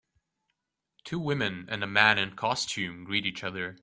[1.03, 3.77] Two women and a man in costume greet each other.